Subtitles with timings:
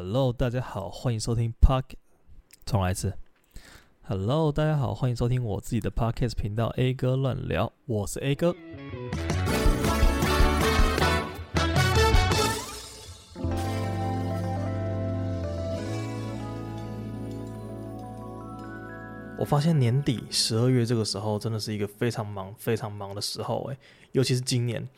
[0.00, 1.82] Hello，大家好，欢迎收听 Park
[2.64, 3.14] 重来一次。
[4.02, 8.54] Hello，大家好，欢迎收听我自己的 Podcast 频道 A 哥乱聊，我是 A 哥。
[19.36, 23.76] 我发现年底十二月这个时候真的是一个非常忙、非常忙的时候，诶，
[24.12, 24.88] 尤其是今年。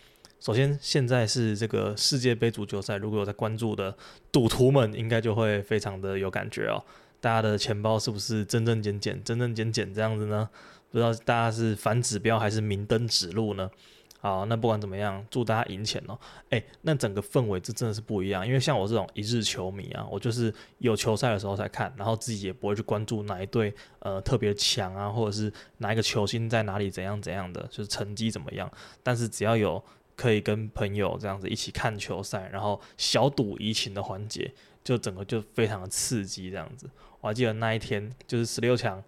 [0.41, 3.95] 首先，现在是这个世界杯足球赛，如果有在关注的
[4.33, 6.83] 赌徒们，应该就会非常的有感觉哦。
[7.21, 10.49] 大家的钱包是不是增增减减、增增减减这样子呢？
[10.91, 13.71] 不知道大家是反指标还是明灯指路呢？
[14.19, 16.19] 好，那不管怎么样，祝大家赢钱哦。
[16.49, 28.71] 诶，那整个氛围这真的是不一样，因为像我这种一日球迷啊，我就是有球赛的时候才看，然后自己也不会去关注哪一队呃特别强啊，或者是哪一个球星在哪里怎样怎样的，就是成绩怎么样。
[29.03, 29.83] 但是只要有
[30.21, 34.53] 可以跟朋友这样子一起看球赛，然后小赌怡情的环节，
[34.85, 36.87] 就整个就非常的刺激这样子。
[37.23, 39.03] 我还记得那一天就是十六强，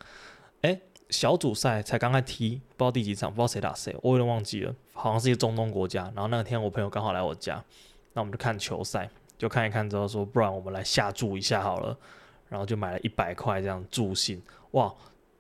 [0.63, 6.05] 诶，小组赛才刚开踢，不知道第几场，不知道谁打谁，我有点忘记了，好像是一个中东国家。
[6.15, 7.63] 然后那天我朋友刚好来我家，
[8.15, 11.95] 那我们就看球赛，就看一看之后说，不然我们来下注一下好了，
[12.49, 14.41] 然后就买了一百块这样助兴。
[14.71, 14.91] 哇，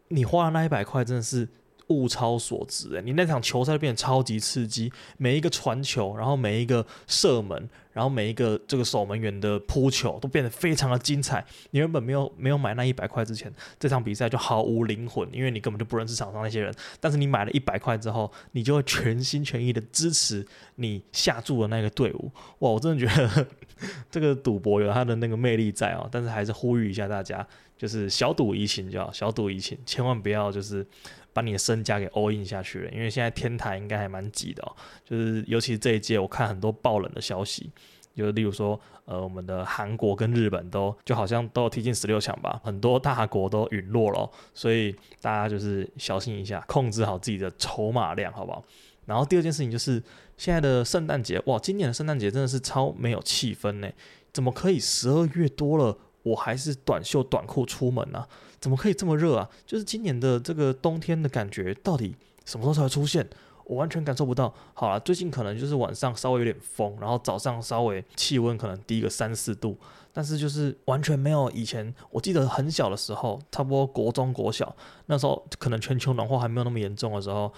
[0.09, 1.49] 你花的那一百块真的是。
[1.93, 11.45] 物超所值诶，你那场球赛变得超级刺激，每一个传球，然后每一个射门，然后每一个这个守门员的扑球都变得非常的精彩。
[11.71, 16.75] 你原本没有没有买那一百块之前，这场比赛就毫无灵魂，因为你根本就不认识场上那些人。
[17.01, 22.31] 但是你买了一百块之后，你就会全心全意的支持你下注的那个队伍。
[22.61, 23.47] 哇，我真的觉得
[24.11, 26.09] 这个赌博有它的那个魅力在哦。
[26.11, 30.87] 但是还是呼吁一下大家，就是小赌怡情就好，小赌怡情，千万不要就是。
[31.33, 34.77] 把你的身家给 all in 下去了，因为现在天台应该还蛮挤的哦。
[35.05, 37.71] 就是尤其这一届，我看很多爆冷的消息，
[38.15, 48.65] 就例如说，呃，我们的韩国跟日本都就好像都踢进十六强吧，很多大国都陨落了，所以大家就是小心一下，控制好自己的筹码量，好不好？
[49.07, 50.03] 然后第二件事情就是
[50.37, 53.91] 现在的圣诞节，哇，今年的圣诞节真的是超没有气氛呢，
[54.33, 55.97] 怎么可以十二月多了？
[56.25, 58.29] 我还是短袖短裤出门啊？
[58.63, 59.51] 怎么可以这么热啊？
[59.67, 62.15] 就是今年的这个冬天的感觉，到底
[62.47, 63.29] 什么时候才会出现？
[63.65, 64.55] 我完全感受不到。
[64.73, 69.77] 好了，最近可能就是晚上稍微有点风，然后早上稍微气温可能低个三四度，
[70.13, 71.93] 但是就是完全没有以前。
[72.11, 74.75] 我记得很小的时候，差不多国中国小
[75.07, 77.53] 那时候，可能全球暖化还没有那么严重的时候。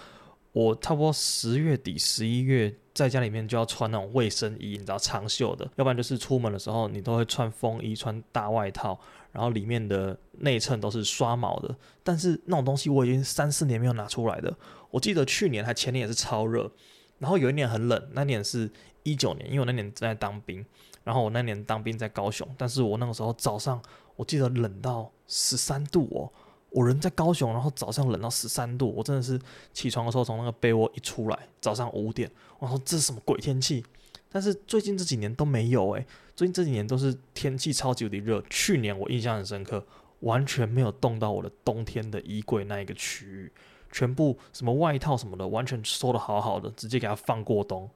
[0.53, 8.97] 我差不多十月底、十一月在家里面就要穿那种卫生衣，你知道长袖的，要不然就是出门的时候你都会穿风衣、穿大外套，
[9.35, 11.77] 然后里面的内衬都是刷毛的。
[12.03, 14.57] 但是那种东西我已经三四年没有拿出来的。
[14.91, 16.71] 我记得去年还前年也是超热，
[17.19, 18.71] 然后有一年很冷，那年是
[19.03, 20.65] 一九年，因为我那年正在当兵，
[21.03, 23.83] 然后我那年当兵在高雄，但是我那个时候早上
[24.17, 26.33] 我记得冷到十三度哦。
[26.71, 29.41] 我人在高雄，然后早上冷到十三度，我真的是
[29.73, 32.29] 起床的时候从那个被窝一出来，早上五点，
[32.59, 33.85] 我说这是什么鬼天气？
[34.29, 38.43] 但是最近这几年都没有诶，最近这几年都是天气超级无敌热。
[38.51, 39.85] 去年我印象很深刻，
[40.21, 43.53] 完全没有动到我的冬天的衣柜那一个区域，
[43.91, 47.89] 全部什么外套什么的，完全收得好好的，直接给它放过冬，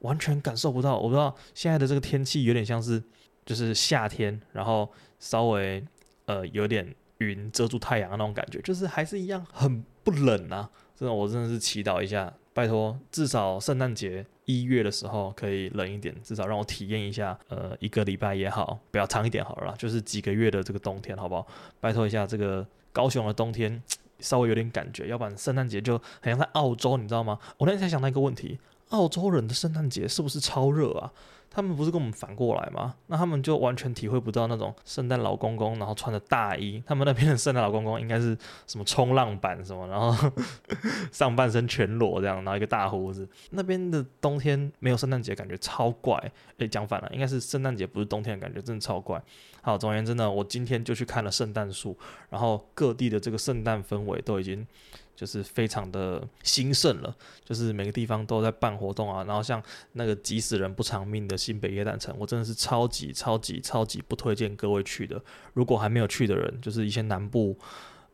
[0.00, 0.96] 完全感受不到。
[0.96, 3.02] 我不知道现在的这个天气有点像是
[3.44, 5.84] 就是夏天，然后稍微
[6.26, 6.94] 呃有点。
[7.18, 10.70] 云遮住太阳的那种感觉，就是还是一样很不冷啊！
[10.94, 21.46] 真的，我真的是祈祷一下，拜托，至少圣诞节一月的时候可以冷一点，至少让我体验一下，呃，一个礼拜也好，不要长一点好了，就是几个月的这个冬天，好不好？
[21.80, 23.82] 拜托一下，这个高雄的冬天
[24.20, 27.38] 稍微有点感觉，要不然圣诞节就很像在澳洲，你知道吗？
[27.58, 28.58] 我那天才想到一个问题，
[28.90, 31.12] 澳洲人的圣诞节是不是超热啊？
[31.56, 32.94] 他们不是跟我们反过来吗？
[33.06, 36.82] 那他们就完全体会不到那种圣诞老公公，然后穿着大衣。
[36.84, 38.36] 他们那边的圣诞老公公应该是
[38.66, 40.14] 什么冲浪板什么，然后
[41.10, 43.26] 上半身全裸这样，然后一个大胡子。
[43.52, 46.30] 那边的冬天没有圣诞节，感觉超怪。
[46.58, 49.18] 诶，讲反了，应该是圣诞节不是冬天的感觉，真的超怪。
[49.62, 51.96] 好，总而言之呢，我今天就去看了圣诞树，
[52.28, 54.66] 然后各地的这个圣诞氛围都已经。
[55.16, 59.60] 就是非常的兴盛了，就是每个地方都在办活动啊，然后像
[59.92, 65.20] 那个急死人不偿命的新北夜诞城，我真的是超级超级超级不推荐各位去的。
[65.54, 67.58] 如果还没有去的人，就是一些南部，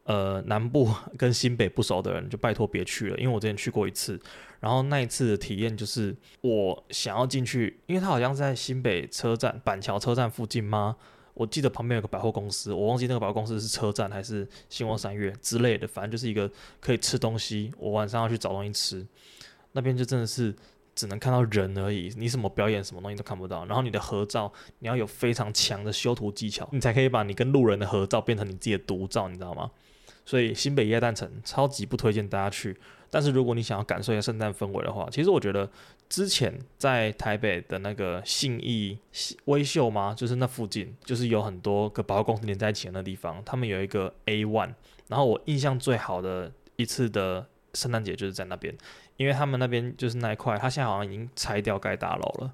[0.05, 0.89] 呃，南部
[1.19, 4.19] 跟新北不熟的人，就拜托别去了，因为我之前去过一次，
[4.61, 10.97] 然后那一次的体验就是我想要进去，因为它好像是在新北车站板桥车站附近吗？
[11.35, 16.51] 我记得旁边有个百货公司，我忘记那个百货公司是车站还是星光三月之类的，反正就是一个
[16.81, 17.73] 可以吃东西。
[17.79, 19.07] 我晚上要去找东西吃，
[19.73, 20.55] 那边就真的是
[20.95, 23.65] 只能看到人而已，你什么表演什么东西都看不到。
[23.65, 29.71] 然后你的合照，你要有非常强的修图技巧，你才可以把你跟路人的合照变成你自己的独照，你知道吗？
[30.25, 32.79] 所以新北耶诞城超级不推荐大家去。
[33.13, 35.69] 但是如果你想要感受一下圣诞氛围的话，其实我觉得
[36.09, 38.97] 之前在台北的那个信义
[39.45, 40.15] 威秀吗？
[40.17, 44.73] 就是那附近，就是有很多个百货公司连在一起的地方，他们有一个 A One。
[45.09, 48.75] 然后我印象最好的一次的圣诞节就是在那边。
[49.19, 52.51] 因为他们那边就是那一块，他现在好像已经拆掉盖大楼了。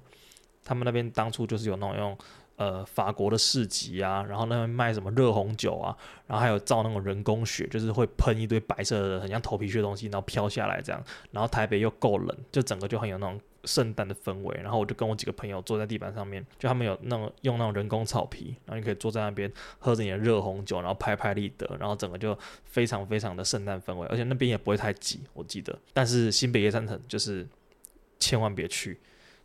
[0.63, 2.17] 他们那边当初就是有那种用
[2.59, 5.97] 呃法国的市集啊，然后那边卖什么热红酒啊，
[6.27, 11.03] 然后还有造那种人工雪，就是会喷一堆白色的很像头皮屑的东西，然后飘下来这样。
[11.31, 13.41] 然后台北又够冷，就整个就很有那种。
[13.65, 25.77] 圣诞的氛围，然后我就跟我几个朋友坐在地板上面，就他们有那种用那种人工草皮，然后你可以坐在那边喝着你的热红酒，然后拍拍立得，然后整个就非常非常的圣诞氛围，而且那边也不会太挤，我记得。
[25.91, 27.45] 但是新北耶诞城就是
[28.17, 28.97] 千万别去，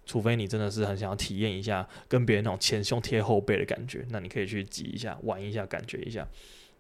[0.07, 6.27] 除非你真的是很想要体验一下跟别人那种前胸贴后背的感觉，那你可以去挤一下，玩一下，感觉一下。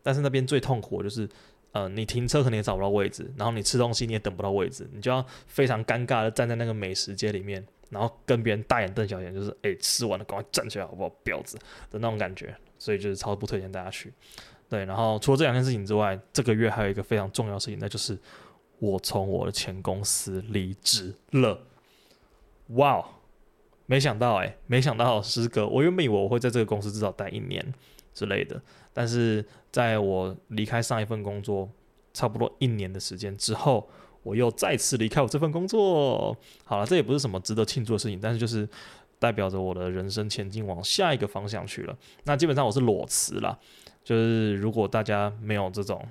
[0.02, 1.28] 但是那边最痛苦的就是。
[1.74, 11.56] 呃，你停车可能也找不到位置，然后你吃东西你也等不到位置，你就要非常尴尬的站在那个美食街里面，然后跟别人大眼瞪小眼，就是哎、吃完了赶快站起来好不好，婊子
[11.90, 14.12] 的那种感觉，所以就是超不推荐大家去。
[14.68, 18.16] 对，然后除了这两件事情之外，这个月还有一个非常重要的事情，那就是
[18.78, 21.60] 我从我的前公司离职了。
[22.68, 23.04] 哇，
[23.86, 27.62] 没想到哎、没想到师哥，我原本以为我会在这个公司至少待一年
[28.14, 28.60] 之类的。
[28.92, 31.68] 但是在我离开上一份工作
[32.12, 33.88] 差不多一年的时间之后，
[34.22, 36.36] 我又再次离开我这份工作。
[36.64, 38.68] 好了，这也不是什么值得庆祝的事情，但是就是
[39.18, 41.96] 代表着我的人生前进往下一个方向去了。
[42.24, 43.58] 那基本上我是裸辞了，
[44.02, 46.02] 就是如果大家没有这种。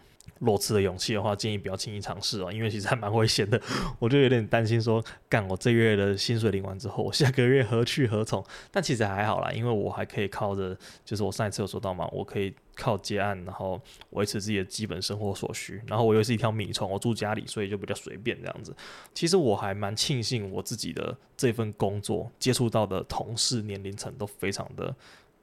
[0.43, 3.59] 裸辞的勇气的话，建议不要轻易尝试哦，因为其实还蛮危险的。
[3.97, 8.43] 我就有点担心说，干我这月的薪水领完之后，我下个月何去何从？
[8.69, 13.81] 但其实还好啦，因为我还可以靠着，就是我上一次有说到嘛，我可以靠接案，然后
[14.11, 15.81] 维持自己的基本生活所需。
[15.87, 18.75] 然后我又是一条米虫，我住家里，所以就比较随便这样子。
[19.13, 24.93] 其实我还蛮庆幸我自己的这份工作接触到的同事年龄层都非常的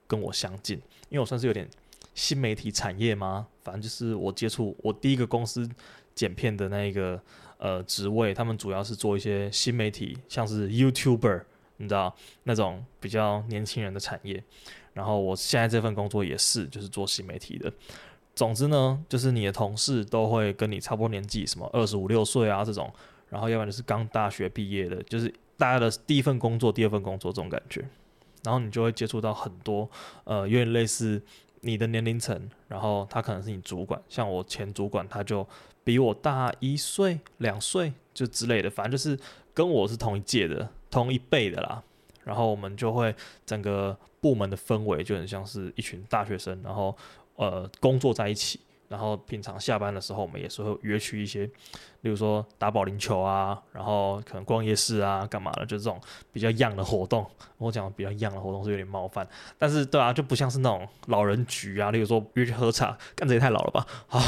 [0.06, 0.76] 跟我相近，
[1.08, 1.68] 因为我算是有点。
[2.14, 3.46] 新媒体产业吗？
[3.62, 5.68] 反正就是我接触我第一个公司
[6.14, 7.20] 剪片的那个
[7.58, 11.42] 呃职位，他们主要是做一些新媒体，像是 YouTuber，
[11.76, 12.14] 你知道
[12.44, 14.42] 那种比较年轻人的产业。
[14.92, 17.72] 然后我现在这份工作也是，就是做新媒体的。
[18.34, 22.92] 总之呢，就是你的同事都会跟你差不多年纪，什么二十五六岁啊这种，
[23.28, 27.84] 然后要不然就是刚大学毕业的，就是大家的第一份工作、第二份工作这种感觉。
[28.42, 29.88] 然后你就会接触到很多
[30.24, 31.22] 呃有点类似。
[31.60, 35.46] 你的年龄层，然后他可能是你主管，像我前主管，他就
[35.84, 39.18] 比我大一岁、两岁就之类的，反正就是
[39.52, 41.82] 跟我是同一届的、同一辈的啦。
[42.24, 43.14] 然后我们就会
[43.44, 46.96] 整个部门的氛围就很像是一群大学生，然后
[47.36, 51.50] 呃工作在一起，然后平常下班的时候，我们也是会约去一些。
[52.02, 56.00] 例如说打保龄球啊，然后可能逛夜市啊，干嘛的，就这种
[56.32, 57.26] 比较 young 的活动。
[57.58, 59.26] 我讲比较 young 的活动是有点冒犯，
[59.58, 61.90] 但是对啊，就不像是那种老人局啊。
[61.90, 63.86] 例如说约去喝茶，干这也太老了吧。
[64.06, 64.18] 好，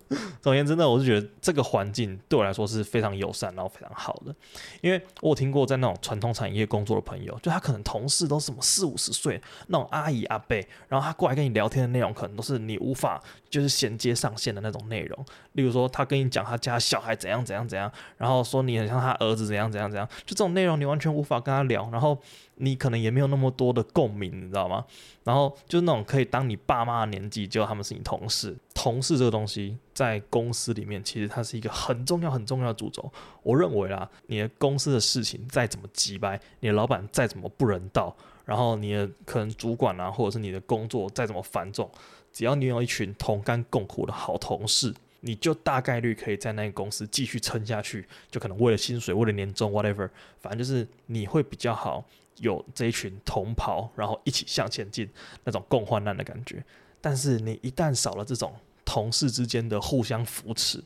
[0.40, 4.34] 总而言之呢，我是觉得这个环境对我来说是非常友善，然后非常好的。
[4.80, 10.56] 因为我有听过在那种传统产业工作的朋友，就他可能同事都是什么四五十岁那种阿姨阿伯，
[10.88, 15.26] 然后他过来跟你聊天的内容，可能都是你无法就是衔接上线的那种内容。
[15.52, 17.17] 例如说他跟你讲他家小孩。
[17.18, 22.18] 怎样怎样怎样，然后说你很像他儿子怎样怎样怎样，就这种内容你完全无法跟他聊，然后
[22.56, 24.84] 你可能也没有那么多的共鸣，你知道吗？
[25.24, 33.12] 然后就是那种可以当你爸妈的年纪，就他们是你同事，同事这个东西在公司里面其实它是一个很重要很重要的主轴。
[33.42, 41.90] 我认为啦，你的公司的事情再怎么机掰，你的老板再怎么不人道，然后你的可能主管啊，或者是你的工作再怎么繁重，
[42.32, 44.94] 只要你有一群同甘共苦的好同事。
[45.20, 50.08] 你就大概率可以在那个公司继续撑下去，就可能为了薪水，为了年终，whatever，
[50.40, 52.04] 反正就是你会比较好，
[52.36, 55.08] 有这一群同袍，然后一起向前进
[55.44, 56.64] 那种共患难的感觉。
[57.00, 60.78] 但是你一旦少了这种同事之间的互相扶持，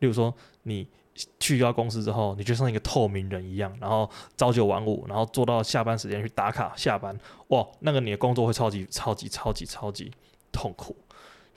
[0.00, 0.86] 例如说你
[1.40, 7.18] 去到公司之后，你就像一个透明人一样，然后朝九晚五，然后做到下班时间去打卡下班，
[7.48, 10.12] 哇，那个你的工作会超级超级超级超级
[10.52, 10.94] 痛苦。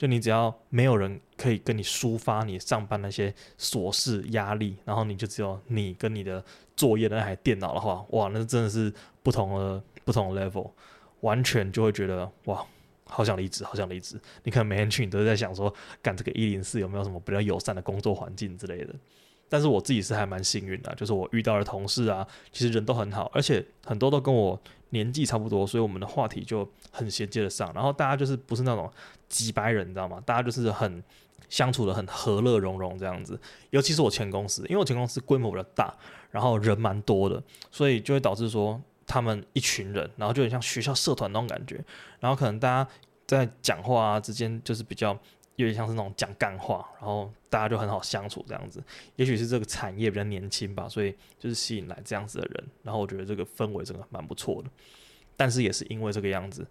[0.02, 6.44] 就你只要没有人可以跟你抒发你上班那些琐事压力，然后你就只有你跟你的
[6.74, 8.92] 作业的那台电脑的话，哇，那真的是
[9.22, 10.68] 不同的不同的 level，
[11.20, 12.66] 完全就会觉得哇，
[13.04, 14.20] 好想离职，好想离职。
[14.42, 18.92] 你可能每天去你都是在想说，干这个一零四有没有什么比较友善的工作环境之类的。
[19.48, 24.60] 但是我自己是还蛮幸运的，就是我遇到的同事啊，其实人都很好，而且很多都跟我
[24.92, 27.70] 年纪差不多，所以我们的话题就很衔接得上。
[27.74, 28.90] 然后大家就是不是那种
[29.28, 30.22] 机掰人，你知道吗？
[30.24, 31.02] 大家就是很
[31.48, 33.38] 相处得很和乐融融这样子。
[33.70, 35.94] 尤其是我前公司，因为我前公司规模比较大，
[36.30, 41.82] 然后人蛮多的，所以就会导致说他们一群人，然后就很像学校社团那种感觉。
[42.20, 42.90] 然后可能大家
[43.26, 45.18] 在讲话啊之间就是比较。
[45.56, 48.82] 有点像是那种讲干话，然后大家就很好相处这样子。
[49.16, 52.64] 也许是这个产业比较年轻吧，所以就是吸引来这样子的人。
[52.82, 54.70] 然后我觉得这个氛围真的蛮不错的。
[55.36, 56.66] 但是也是因为这个样子，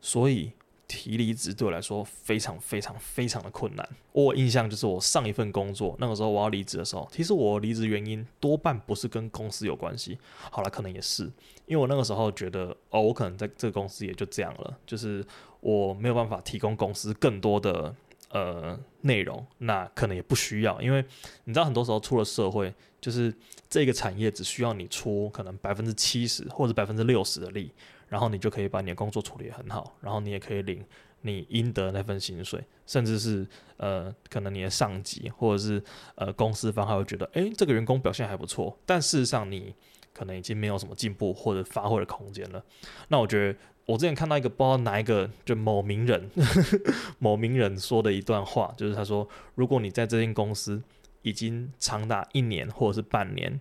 [0.00, 0.52] 所以
[0.86, 3.88] 提离职对我来说非常非常非常的困难。
[4.12, 10.18] 我印象就是我上一份工作那个时候我要离职的时候，其实我离职原因多半不是跟公司有关系。
[10.50, 11.24] 好了，可能也是
[11.66, 15.24] 因为我那个时候觉得哦，我可能在这个公司也就这样了，就是
[15.60, 17.94] 我没有办法提供公司更多的。
[18.30, 21.02] 呃，内容那可能也不需要，因为
[21.44, 23.34] 你知道，很多时候出了社会，就是
[23.70, 27.72] 这个产业只需要你出可能百分之七十或者百分之六十的力，
[28.06, 30.84] 然后你就可以把你的工作处理很好，然后你也可以领
[31.22, 33.46] 你应得那份薪水，甚至是
[33.78, 35.82] 呃，可能你的上级或者是
[36.16, 39.74] 呃公司方还会觉得，诶，这个员工表现还不错，但事实上你
[40.12, 42.62] 可能已经没有什么进步或者发挥的空间了。
[43.08, 43.58] 那我觉得。
[43.88, 46.30] 我之前看到一个不知道哪一个，就某名人，
[47.18, 50.82] 某名人说的一段话，就是他说，如果你在这间公司
[51.22, 53.58] 已经长达一年或者是半年，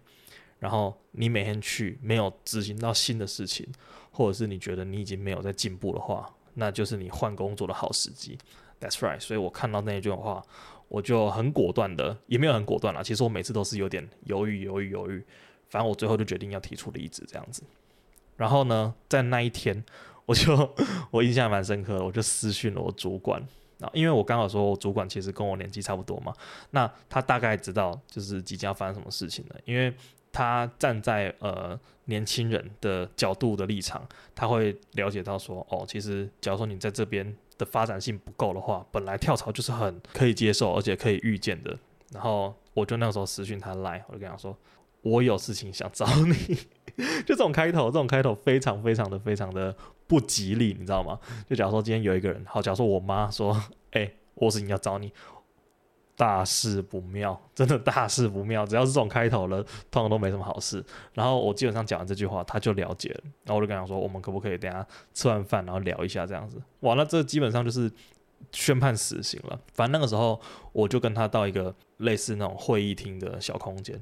[0.60, 3.66] 然后你每天去没有执行到新的事情，
[4.12, 8.38] 或者是你觉得你已经没有在进步的话，那就是你换工作的好时机。
[8.82, 9.22] That's right。
[9.22, 10.44] 所以我看到那一句话，
[10.90, 13.02] 我就很果断的，也没有很果断啦。
[13.02, 15.24] 其实我每次都是有点犹豫、犹豫、犹豫，
[15.70, 17.64] 反正我最后就决定要提出离职这样子。
[18.36, 19.86] 然后呢，在那一天。
[20.28, 20.76] 我就
[21.10, 23.42] 我印象蛮深刻的，我就私讯了我主管，
[23.80, 26.34] 啊，因为我刚好说我主管其实跟我年纪差不多嘛，
[26.72, 29.92] 那他大概知道就是即将发生什么事情了，因为
[30.32, 34.06] 他站在呃年轻人的角度的立场，
[34.36, 41.74] 他会了解到说，哦，其实假如说你在这边的发展性不够的话，本来跳槽就是很可以接受而且可以预见的，
[42.12, 44.56] 然后我就那时候私讯他来，我就跟他说，
[45.02, 46.58] 我有事情想找你。
[47.28, 49.76] 就这种开头，这种开头非常非常的非常的
[50.08, 51.20] 不吉利，你知道吗？
[51.50, 53.62] 就假如说今天有一个人，好，假如说我妈说，
[53.92, 55.12] 哎、我是你要找你，
[56.16, 58.66] 大事不妙， 真的大事不妙。
[58.66, 59.62] 只要是这种开头了，
[59.92, 60.84] 通常都没什么好事。
[61.14, 63.22] 然后我基本上讲完这句话，他就了解了。
[63.44, 66.62] 然后我就跟他说，我们可不可以等下吃完饭，然后聊一下这样子？
[66.80, 67.92] 哇，那这基本上就是
[68.52, 69.60] 宣判死刑了。
[69.74, 70.40] 反正那个时候，
[70.72, 74.02] 我就跟他到一个类似那种会议厅的小空间。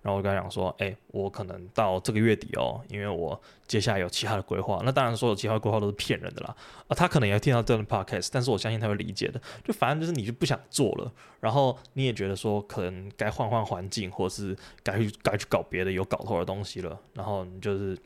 [0.00, 4.80] 然后我跟他讲说，哎、我可能到这个月底哦，因为我接下来有其他的规划。
[4.84, 6.56] 那当然，所有其他的规划都是骗人的啦。
[6.86, 9.40] 啊，他可能也会听到这样的 podcast，但是我相信他会理解的。
[9.64, 16.98] 就反正就是你就不想做了，然后你也觉得说可能该换换环境，或是该去该去搞别的有搞头的东西了。
[17.14, 17.98] 然后你就是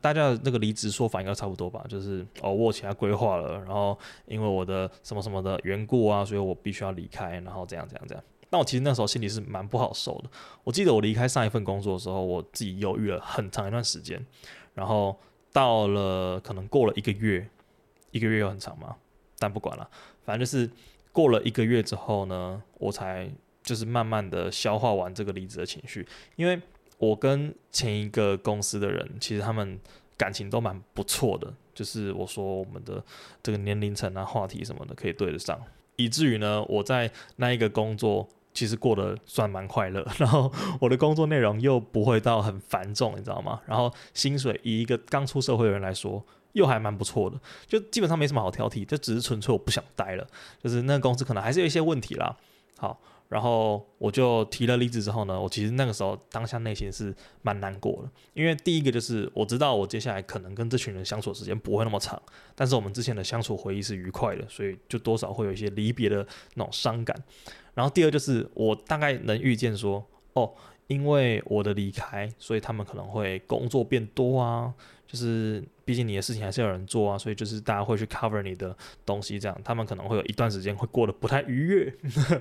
[0.00, 1.84] 大家的那个离职说法应该差不多吧？
[1.88, 8.24] 就是哦，我有其他规划了，然后因为我的什么什么的缘故啊，所以我必须要离开，然后这样这样这样。
[8.50, 10.30] 那我其实那时候心里是蛮不好受的。
[10.64, 14.24] 我记得我离开上一份工作的时候，我自己犹豫了很长一段时间。
[14.74, 15.18] 然后
[15.52, 17.46] 到了可能过了一个月，
[18.10, 18.96] 一个月又很长嘛，
[19.38, 19.90] 但不管了，
[20.24, 20.70] 反正就是
[21.12, 23.30] 过了一个月之后呢，我才
[23.62, 26.06] 就是慢慢的消化完这个离职的情绪。
[26.36, 26.58] 因为
[26.96, 29.78] 我跟前一个公司的人，其实他们
[30.16, 33.04] 感情都蛮不错的，就是我说我们的
[33.42, 35.60] 这个年龄层啊、话题什么的可以对得上，
[35.96, 38.26] 以至于呢，我在那一个工作。
[38.58, 43.60] 其实过得算蛮快乐， 然后我的工作内容又不会到很繁重，你知道吗？
[43.66, 46.20] 然后薪水以一个刚出社会的人来说，
[46.54, 50.26] 又还蛮不错的，就基本上没什么好挑剔，就只是纯粹我不想待了，
[50.60, 52.36] 就是那个公司可能还是有一些问题啦。
[52.76, 53.00] 好。
[53.28, 62.18] 然后我就提了离职之后呢，我其实那个时候当下内心是蛮难过的，因为第一个就是我知道我接下来可能跟这群人相处的时间不会那么长，
[62.54, 67.14] 但是我们之前的相处回忆是愉快的，所以就多少会有一些离别的那种伤感。
[67.78, 70.52] 然后第二就是我大概能预见说，哦，
[70.88, 74.74] 因为我的离开，所以他们可能会工作变多啊，
[75.06, 81.94] 就是毕竟你的事情还是有人做啊，所以就是大家会去 cover 你的东西，这样他们可能会有一段时间会过得不太愉悦。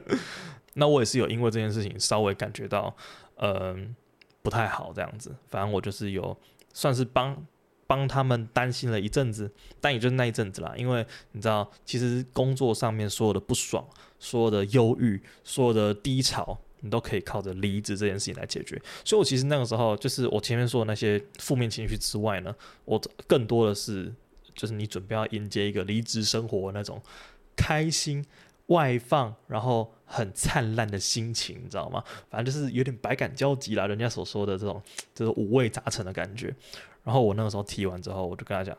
[0.73, 2.97] 那我也是有因为这件事情稍微感觉到，
[3.35, 3.95] 嗯、
[4.41, 5.35] 不太好这样子。
[5.49, 6.35] 反正我就是有
[6.73, 7.45] 算是帮
[7.87, 9.49] 帮他们担心了一阵子，
[9.81, 10.73] 但也就是那一阵子啦。
[10.77, 13.83] 因为你知道，其实工作上面所有的不爽、
[14.19, 18.79] 所有的忧郁、所有的低潮，你都可以靠着离职这件事情来解决。
[19.05, 22.53] 所以我其实那个时候，就是我前面说的那些负面情绪之外呢，
[22.85, 24.13] 我更多的是，
[24.53, 27.01] 就是你准备要迎接一个离职生活那种
[27.55, 28.25] 开心。
[28.67, 32.03] 外放，然后很灿烂的心情，你知道吗？
[32.29, 34.83] 反正就是有点百感交集啦，人家所说的这种
[35.15, 36.53] 就是五味杂陈的感觉。
[37.07, 38.77] 然后我那个时候提完之后，我就跟他讲，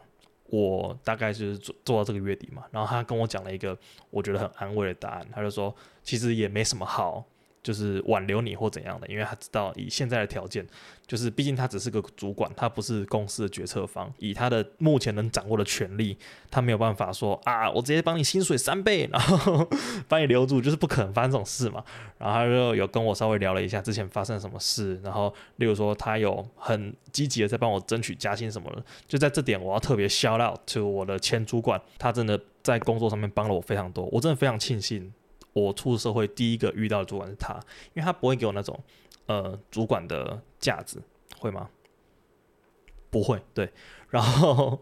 [0.50, 2.62] 我大概就是做做到这个月底嘛。
[2.70, 3.74] 然后他跟我讲了一个
[4.10, 7.24] 我觉得很安慰的答案，他就说其实也没什么好。
[7.68, 10.66] 就是挽留你或怎样的，因为他知道以现在的条件，
[11.06, 16.16] 就是毕竟他只是个主管，他不是公司的决策方，以他的目前能掌握的权力，
[16.50, 19.68] 他没有办法说啊，我直接帮你薪水三倍，然后
[20.08, 21.84] 把你留住，就是不可能发生这种事嘛。
[22.16, 35.12] 然后他就有跟我稍微聊了一下之前发生什么事，然后例如说他有很积极的在帮我争取加薪什么的，就在这点我要特别 shout out to 我的前主管，他真的在工作上面帮了我非常多，我真的非常庆幸。
[35.58, 37.54] 我出社会第一个遇到的主管是他，
[37.94, 38.78] 因为他不会给我那种
[39.26, 41.02] 呃主管的架子，
[41.38, 41.68] 会吗？
[43.10, 43.72] 不会，对。
[44.10, 44.78] 然后，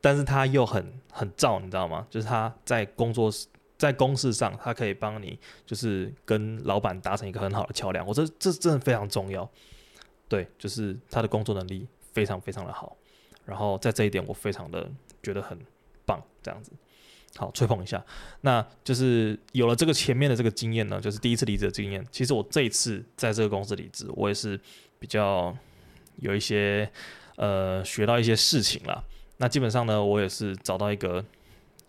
[0.00, 2.06] 但是他又很很燥，你知道吗？
[2.10, 3.30] 就是他在工作
[3.76, 8.06] 在公事上，他可以帮你，就是跟老板达成一个很好的桥梁。
[8.06, 9.48] 我这这真的非常重要，
[10.28, 12.96] 对，就是他的工作能力非常非常的好。
[13.44, 14.88] 然后在这一点，我非常的
[15.22, 15.58] 觉得很
[16.06, 16.70] 棒，这样子。
[17.36, 18.04] 好，吹捧一下，
[18.42, 22.04] 那就是有了这个前面的这个经验呢，就是第一次离职的经验。
[22.10, 24.58] 其实我这一次在这个公司离职，我也是
[24.98, 25.56] 比较
[26.16, 26.90] 有一些
[27.36, 29.04] 呃学到一些事情了。
[29.38, 31.24] 那基本上呢，我也是找到一个。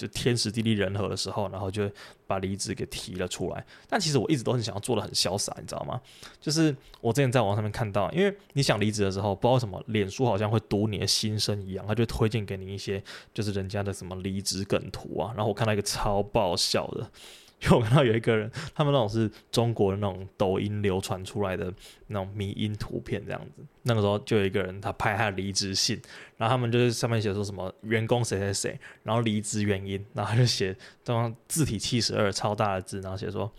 [0.03, 1.89] 就天时地利人和的时候，然后就
[2.27, 3.65] 把离职给提了出来。
[3.88, 6.00] 但其实我一直都很想要做的很潇洒，你知道吗？
[6.41, 13.01] 就是我之前在网上面看到，因为你想离职的时候，不知道什么，脸书好像会读你的心声一样，他就推荐给你一些
[13.33, 15.31] 就是人家的什么离职梗图啊。
[15.36, 17.10] 然后我看到一个超爆笑的。
[17.63, 21.74] 因为 我看到有一个人，他们那种是中国的那种抖音流传出来的
[22.08, 23.63] 那种迷音图片这样子。
[23.84, 26.01] 那个时候就有一个人，他拍他的离职信，
[26.38, 33.51] 然后他们就是上面写说什么员工谁谁谁，然后离职原因，然后就写这种字体七十二超大的字，然后写说。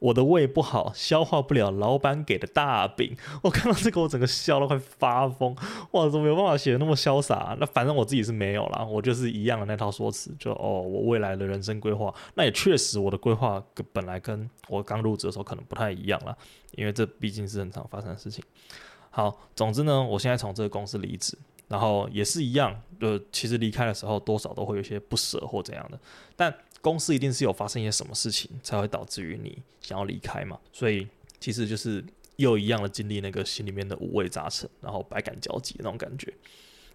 [0.00, 3.16] 我的胃不好，消化不了老板给的大饼。
[3.42, 5.56] 我看到这个，我整个笑到快发疯。
[5.90, 7.56] 哇，怎么有办法写得那么潇洒？
[7.58, 10.32] 那反正我自己是没有啦，我就是一样的那套说辞。
[10.38, 16.36] 就哦，我未来的人生规划，那也确实我的规划跟本来跟我刚入职的时候可能不太一样啦，
[16.76, 18.44] 因为这毕竟是很常发生的事情。
[19.10, 25.98] 好，总之呢，我现在从这个公司离职，然后也是一样，就其实离开的时候多少都会有些不舍或怎样的，
[26.36, 26.54] 但。
[26.80, 31.06] 公司一定是有发生一些什么事情，才会导致于你想要离开嘛，所以
[31.40, 32.02] 其实就是
[32.36, 36.32] 又一样的经历那个心里面的五味杂陈，然后百感交集那种感觉，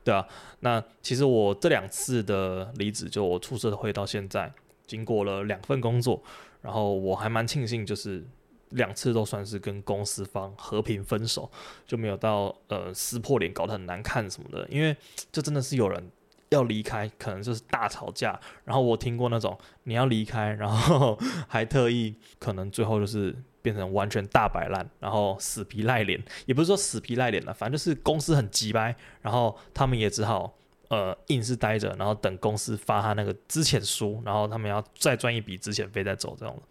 [0.04, 0.26] 对啊。
[0.62, 4.52] 那其实我这两次的离职，就我出社会到现在，
[4.88, 6.24] 经过了两份工作，
[6.62, 8.26] 然后我还蛮庆幸，就是
[8.70, 11.52] 两次都算是跟公司方和平分手，
[11.86, 14.96] 就没有到呃撕破脸搞得很难看什么的，因为
[15.32, 16.10] 这真的是有人。
[16.54, 18.40] 要离开，可能就是大吵架。
[18.64, 21.18] 然后我听过那种你要离开，然后
[21.50, 30.54] 还特意可能最后就是变成完全大摆烂，然后死皮赖脸，也不是说死皮赖脸了，反正就是公司很急掰，然后他们也只好
[30.90, 36.62] 呃硬是待着，然后等公司发他那个资遣书，然后他们要再赚一笔资遣费再走，这种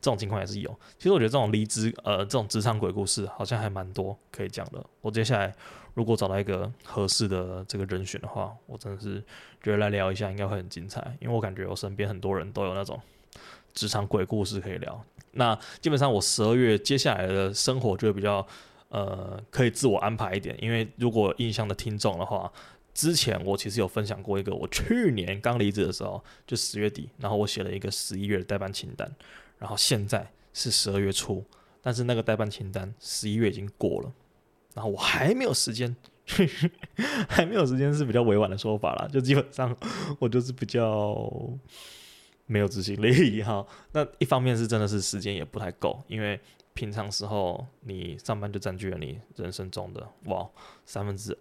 [0.00, 0.70] 这种情况也是有。
[0.96, 4.84] 其实我觉得这种离职呃这种职场鬼故事好像还蛮多可以讲的。
[5.00, 5.54] 我接下来。
[5.98, 9.20] 如果找到一个合适的这个人选的话，我真的是
[9.60, 13.00] 觉得来聊一下应该会很精彩，因为我感觉我身边很多人都有那种
[13.74, 15.04] 职场鬼故事可以聊。
[15.32, 18.46] 那基本上我十二月接下来的生活就会比较
[18.90, 22.48] 呃可以自我安排一点，因为如果印象的听众的话，
[22.94, 29.12] 之前我其实有分享过一个我去年刚离职的时候，就十月底，然后我写了一个十一月的待办清单，
[29.58, 31.44] 然后现在是十二月初，
[31.82, 34.12] 但是那个待办清单十一月已经过了。
[34.78, 35.96] 然后我还没有时间，
[37.28, 39.76] 还没有时间是比较委婉的说法啦，就基本上
[40.20, 41.28] 我就是比较
[42.46, 43.66] 没有执行力哈。
[43.90, 46.38] 那一方面是真的是时间也不太够，因为
[46.74, 50.48] 平常时候你上班就占据了你人生中的哇
[50.84, 51.36] 三分之，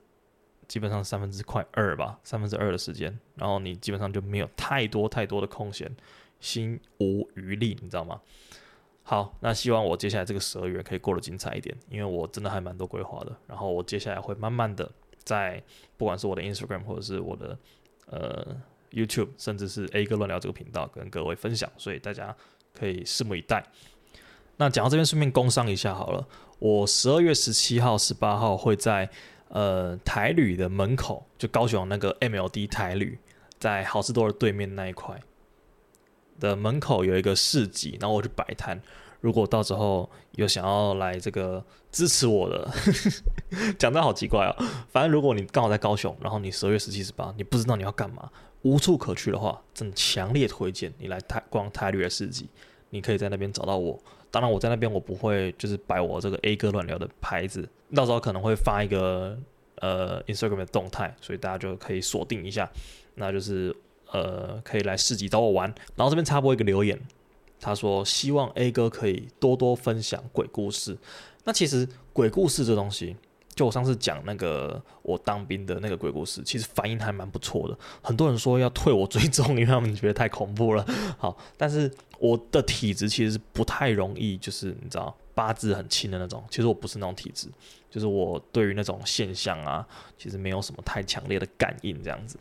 [0.67, 5.95] 基本上三分之快二吧，三分之二的时间，然后你基本上就没有太多太多的空闲，
[6.39, 8.19] 心无余力，你知道吗？
[9.09, 13.33] 好，那希望我接下来这个十二月可以过得精彩一点，因为我真的还蛮多规划的。
[13.47, 14.91] 然后我接下来会慢慢的
[15.23, 15.63] 在
[15.95, 17.57] 不管是我的 Instagram 或者是我的
[18.07, 18.45] 呃
[18.91, 22.35] YouTube，甚至是 A 哥乱聊这个频道跟各位分享，所以大家
[22.73, 23.63] 可以拭目以待。
[24.57, 26.27] 那讲到这边，顺便工商一下好了，
[26.59, 29.09] 我十二月十七号、十八号会在
[29.47, 33.17] 呃台旅的门口，就高雄那个 MLD 台旅，
[33.57, 35.17] 在好事多的对面那一块。
[36.39, 38.79] 的门口有一个市集，然后我去摆摊。
[39.19, 42.69] 如果到时候有想要来这个支持我的，
[43.79, 44.55] 讲的好奇怪哦。
[44.89, 48.29] 反正如果你刚好在高雄，然后你十二月十七、十八，你不知道你要干嘛，
[48.61, 52.47] 无处可去的话，真强烈推荐你来台逛台旅的市集，
[52.91, 53.99] 你可以在那边找到我。
[54.29, 59.35] 当然，我在那边我不会就是摆我这个 A 哥乱聊的牌子，到时候可能会发一个
[59.77, 62.69] 呃 Instagram 的动态，所以大家就可以锁定一下。
[63.15, 63.75] 那就是
[64.11, 65.67] 呃可以来市集找我玩。
[65.95, 66.99] 然后这边插播一个留言，
[67.59, 70.97] 他说希望 A 哥可以多多分享鬼故事。
[71.43, 73.15] 那其实鬼故事这东西。
[73.55, 77.75] 就我上次讲那个我当兵的那个鬼故事，其实反应还蛮不错的。
[78.03, 80.85] 很多人说要退我追踪，因为他们觉得太恐怖了。
[81.17, 86.43] 好，但是我的体质其实是不太容易，就是你知道八字很轻的那种。
[86.51, 87.47] 其实我不是那种体质，
[87.89, 89.83] 就是我对于那种现象啊，
[90.19, 92.37] 其实没有什么太强烈的感应这样子。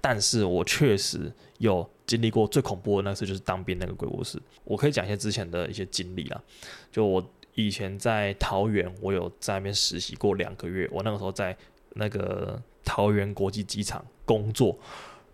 [0.00, 4.40] 但是我确实有经历过最恐怖的那次，就是当兵那个鬼故事。
[4.64, 6.42] 我可以讲一些之前的一些经历啦，
[6.90, 7.30] 就我。
[7.56, 10.88] 以前在桃园，我有在那边实习过两个月。
[10.90, 11.54] 我那个时候在
[11.94, 14.78] 那个桃园国际机场工作，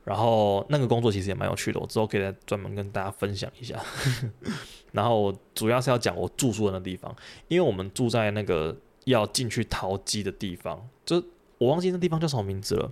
[0.02, 3.78] 然后那个工作其实也蛮有趣的，我之后可以再专门跟大家分享一下。
[4.92, 7.14] 然后主要是要讲我住宿的那地方，
[7.48, 8.74] 因为我们住在那个
[9.04, 11.22] 要进去桃机的地方，就
[11.58, 12.90] 我忘记那地方叫什么名字了。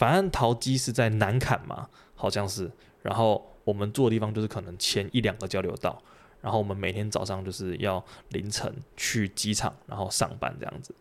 [0.00, 2.70] 反正桃机是在南坎嘛，好像是。
[3.02, 6.00] 然后我们住的地方就是可能前一两个交流道。
[6.40, 10.94] 然后我们每天早上就是要凌晨去机场，然后上班这样子。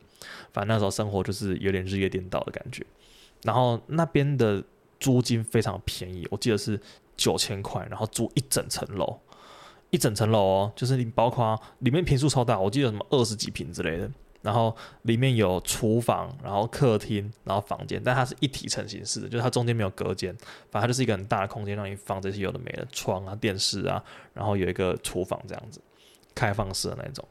[0.52, 2.86] 反正那时候生活就是有点日夜颠倒的感觉。
[3.44, 4.62] 然后那边的
[5.00, 6.78] 租金非常便宜，我记得是
[7.16, 9.18] 九千块，然后租一整层楼，
[9.92, 14.12] 一整层楼哦，就是你包括里面坪数超大，我记得什么二十几坪之类的。
[14.42, 20.36] 然后里面有厨房，然后客厅，然后房间，但它是一体成型式的，就是它中间没有隔间，
[20.72, 25.82] 反正就是一个很大的空间，让你放这些有的没的窗啊、电视啊，然后有一个厨房这样子，
[26.34, 27.28] 开放式的那种。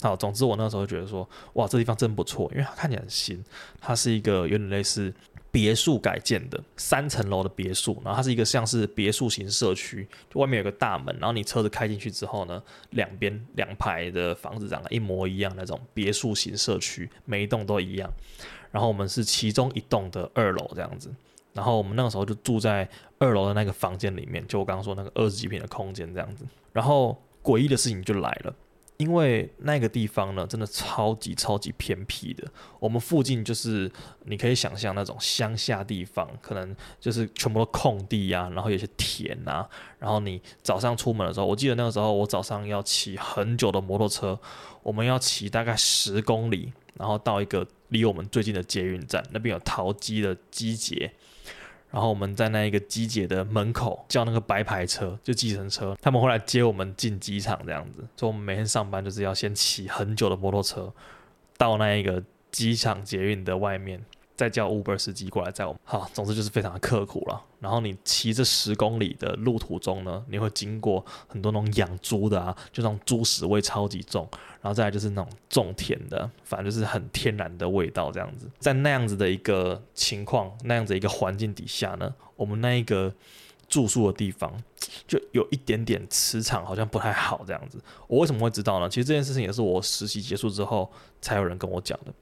[0.00, 3.44] 好，总之我那时候觉得说，哇，这地方真不错，因为它看起来很新，
[3.80, 5.14] 它是一个有点类似。
[5.52, 12.60] 别墅改建的三层楼的别墅，然后它是一个像是别墅型社区，就外面有个大门，然后你车子开进去之后呢，
[12.90, 18.10] 两边两排的房子长得一模一样那种别墅型社区，每一栋都一样。
[18.70, 21.14] 然后我们是其中一栋的二楼这样子，
[21.52, 22.88] 然后我们那个时候就住在
[23.18, 26.46] 二楼的那个房间里面，就我刚刚说那个二十几平的空间这样子。
[26.72, 28.54] 然后诡异的事情就来了。
[29.02, 32.46] 因为那个地方呢，真的超级超级偏僻的。
[32.78, 33.90] 我们附近就是
[34.26, 39.68] 你可以想象那种乡下地方，可能就是全部都空地呀、啊，然后有些田啊。
[39.98, 44.38] 然后你早上出门的时候，我记得那个时候我早上要骑很久的摩托车，
[44.84, 51.12] 我们要骑大概十公里，然后到一个离我们最近的捷运站，那边有桃机的机捷。
[51.92, 57.98] 然后我们在那一个机姐的门口叫那个白牌车，就计程车，他们会来接我们进机场这样子。
[58.16, 60.92] 所以我们每天上班就是要先骑很久的摩托车
[61.56, 64.02] 到那一个机场捷运的外面。
[64.42, 67.40] 再叫 Uber 司机过来载我们，好，总之就是非常的刻苦了。
[67.60, 74.28] 然后你骑这十公里的路途中呢，你会经过很多那种养猪的啊，就那种猪屎味超级重，
[74.60, 78.50] 然后再来就是那种种田的，反正就是很天然的味道这样子。
[78.58, 83.14] 在那样子的一个情况，那样子一个环境底下呢，我们那一个。
[83.72, 84.52] 住宿的地方
[85.08, 87.82] 就有一点点磁场，好像不太好这样子。
[88.06, 88.86] 我为什么会知道呢？
[88.86, 92.12] 其实这件事情也是我实习结束之后才有人跟我讲的。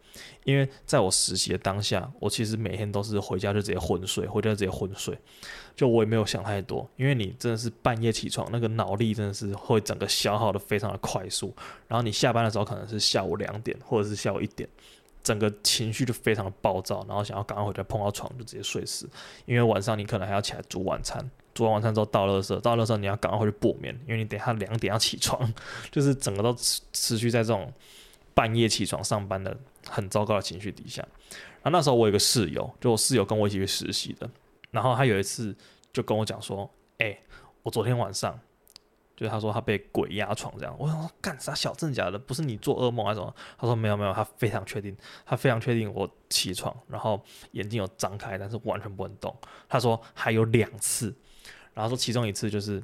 [0.44, 5.18] 因为在我实习的当下，我其实每天都是回家就直接昏睡，回家直接昏睡，
[5.74, 6.88] 就我也没有想太多。
[6.94, 11.52] 因为你真的是半夜起床，那个脑力真的是会整个消耗的非常的快速。
[11.88, 14.68] 然后你下班的时候可能是下午两点或者是下午一点。
[15.22, 19.06] 整个情绪就非常的暴躁，然后想要赶快回家碰到床就直接睡死，
[19.44, 25.52] 因为晚上你可能还要起来煮晚餐，做完晚餐之后倒垃圾，倒垃圾你要赶快回去补眠，因为你等下两点要起床，
[25.92, 27.70] 就是整个都持续在这种
[28.32, 29.54] 半夜起床上班的
[29.86, 31.06] 很糟糕的情绪底下。
[31.62, 34.30] 然后那时候我有个室友，就我室友跟我一起去实习的，
[34.70, 35.54] 然后他有一次
[35.92, 37.18] 就跟我讲说：“哎，
[37.62, 38.40] 我昨天晚上。”
[39.20, 43.34] 就他说他被鬼压床这样，我说干啥小真假的，不是你做噩梦还是什么？
[43.58, 44.96] 他说没有没有，他非常确定，
[45.26, 49.36] 他非常确定我起床，然后眼睛有张开，但是完全不能动。
[49.68, 51.14] 他说还有两次，
[51.74, 52.82] 然后说其中一次就是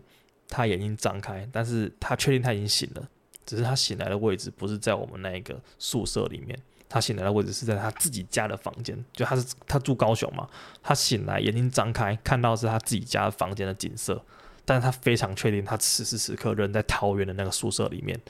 [0.49, 3.09] 他眼睛张开，但是他确定他已经醒了，
[3.44, 10.49] 只是他醒来的位置不是在我们那一个宿舍里面，他醒来的位置是在他自己家的房间，就他是他住高雄嘛，
[10.83, 14.22] 他醒来眼睛张开，看到是他自己家房间的景色。
[14.68, 18.20] 但是他非常确定，他此时此刻人在桃园的那个宿舍里面。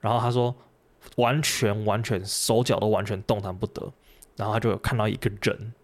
[0.00, 0.56] 然后他说，
[1.16, 3.92] 完全完全手脚都完全动弹不得。
[4.36, 5.74] 然后他就看到一个人，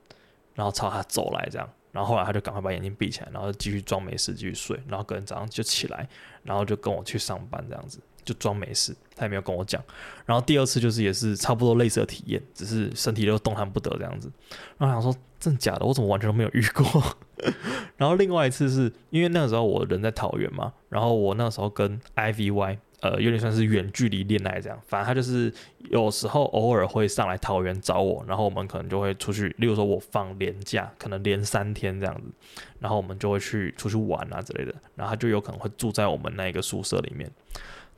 [0.54, 1.68] 然后朝他走来这样。
[1.94, 4.78] 然后后来他就赶快把眼睛闭起来，然后继续装没事继续睡。
[4.88, 6.06] 然后隔天早上就起来，
[6.42, 8.00] 然后就跟我去上班这样子。
[8.24, 9.78] 就装没事，他也没有跟我讲。
[10.24, 14.32] 然后第二次就是也是差不多类似的体验，只是身体都动弹不得这样子。
[14.78, 17.16] 然后想说真的假的，我怎么完全都没有遇过？
[17.98, 22.78] 然后另外一次是因为那个时候我人在桃园嘛，然后我那时候跟 IVY。
[23.04, 25.52] 呃，有点算是远距离恋爱这样，反正他就是
[25.90, 32.32] 有时候偶尔会上来桃园找我，然后我们可能就会出去，例如说我放连假，可能连三天这样子，
[32.78, 37.30] 然后我们就会去出去玩啊之类的，然后他就有可能会住在我们那个宿舍里面。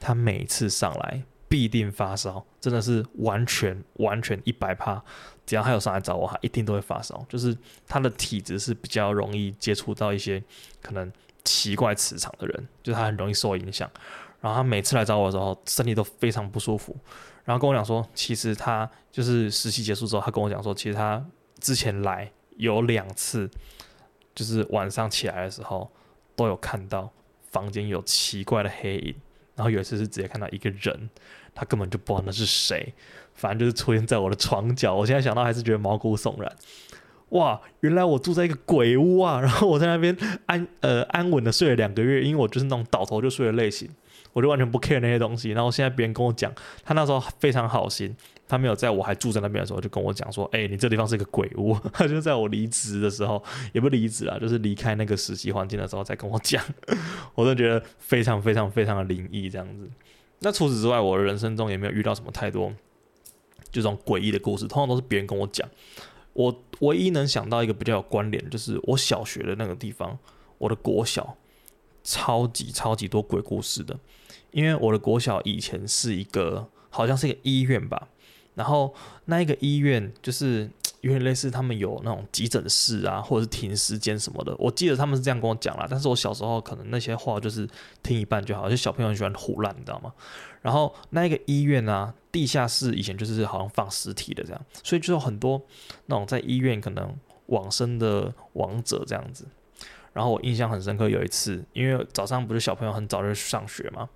[0.00, 5.00] 他每次上来必定发烧，真的是完全完全一百趴，
[5.46, 10.42] 只要他有上来找我，他一定都会发烧，就是他的体质是比较容易接触到一些
[10.82, 11.12] 可能
[11.44, 13.88] 奇怪磁场的人，就他很容易受影响。
[14.40, 16.96] 然后他每次来找我的时候，身体都非常不舒服。
[17.44, 21.24] 然后跟我讲说，其实他就是实习结束之后，他跟我讲说，其实他
[21.60, 23.48] 之前来有两次，
[24.34, 25.90] 就是晚上起来的时候
[26.34, 27.10] 都有看到
[27.50, 29.14] 房间有奇怪的黑影。
[29.54, 31.08] 然后有一次是直接看到一个人，
[31.54, 32.92] 他根本就不知道那是谁，
[33.32, 34.94] 反正就是出现在我的床角。
[34.94, 36.56] 我现在想到还是觉得毛骨悚然。
[37.30, 39.40] 哇，原来我住在一个鬼屋啊！
[39.40, 43.90] 然后我在那边安呃安稳的睡了两个月，因为我就是那种倒头就睡的类型。
[44.36, 46.52] 我就完全不 care 那些东西，然后现在别人跟我讲，
[46.84, 48.14] 他那时候非常好心，
[48.46, 51.74] 他没有在我还住在那边的时候就跟我讲说，哎、你这地方是一个鬼屋。
[51.90, 56.62] 他就在我离职的时候，也不离职啊，就是离开那个实习环境的时候再跟我讲，
[57.34, 59.88] 我都觉得非常非常非常的灵异这样子。
[60.40, 62.70] 那除此之外，我的人生中也没有遇到什么太多
[63.72, 65.66] 这种诡异的故事，通常都是别人跟我讲。
[66.34, 70.18] 我唯一能想到一个比较有关联，就是我小学的那个地方，
[70.58, 71.38] 我的国小，
[72.04, 73.98] 超级超级多鬼故事的。
[74.56, 78.08] 因为我的国小以前是一个，好像是一个医院吧，
[78.54, 78.94] 然后
[79.26, 80.70] 那一个医院就是
[81.02, 84.56] 有点类似他们有那种急诊室啊，或者是停尸间什么的。
[84.58, 87.68] 我记得他们是这样跟我讲啦，但是我小时候可能那些话就是
[88.02, 90.10] 听一半就好，就小朋友很喜欢胡乱，你知道吗？
[90.62, 95.60] 然后那一个医院啊，地下室以前就是好像放尸体的这样，所以就有很多
[96.06, 97.14] 那种在医院可能
[97.48, 99.46] 往生的亡者这样子。
[100.16, 104.08] 然后我印象很深刻，有一次，因为早上不是小朋友很早就去上学嘛。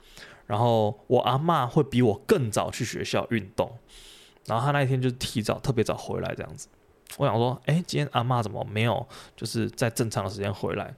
[0.47, 3.71] 然后我阿嬷会比我更早去学校运动，
[4.47, 6.69] 然后她那一天就提早特别早回来这样子。
[7.19, 10.95] 我想说，哎，今天阿嬷怎么没有就是在正常的时间回来？